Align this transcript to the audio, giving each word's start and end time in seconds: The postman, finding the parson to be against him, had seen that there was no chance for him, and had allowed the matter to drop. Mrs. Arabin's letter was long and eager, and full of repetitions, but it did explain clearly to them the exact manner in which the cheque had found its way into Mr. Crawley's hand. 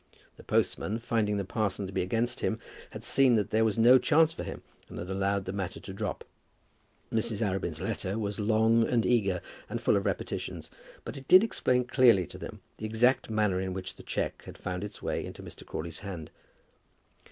The 0.35 0.43
postman, 0.43 0.97
finding 0.97 1.37
the 1.37 1.45
parson 1.45 1.85
to 1.85 1.93
be 1.93 2.01
against 2.01 2.39
him, 2.39 2.57
had 2.89 3.03
seen 3.03 3.35
that 3.35 3.51
there 3.51 3.63
was 3.63 3.77
no 3.77 3.99
chance 3.99 4.33
for 4.33 4.41
him, 4.41 4.63
and 4.89 4.97
had 4.97 5.11
allowed 5.11 5.45
the 5.45 5.53
matter 5.53 5.79
to 5.79 5.93
drop. 5.93 6.23
Mrs. 7.13 7.43
Arabin's 7.47 7.79
letter 7.79 8.17
was 8.17 8.39
long 8.39 8.83
and 8.87 9.05
eager, 9.05 9.41
and 9.69 9.79
full 9.79 9.95
of 9.95 10.07
repetitions, 10.07 10.71
but 11.05 11.17
it 11.17 11.27
did 11.27 11.43
explain 11.43 11.83
clearly 11.83 12.25
to 12.25 12.39
them 12.39 12.61
the 12.77 12.85
exact 12.87 13.29
manner 13.29 13.59
in 13.59 13.73
which 13.73 13.93
the 13.93 14.01
cheque 14.01 14.41
had 14.45 14.57
found 14.57 14.83
its 14.83 15.03
way 15.03 15.23
into 15.23 15.43
Mr. 15.43 15.63
Crawley's 15.63 15.99
hand. 15.99 16.31